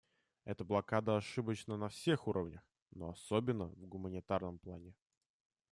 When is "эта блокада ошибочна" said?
0.45-1.77